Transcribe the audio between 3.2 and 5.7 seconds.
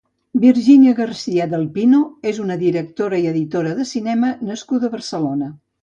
i editora de cinema nascuda a Barcelona.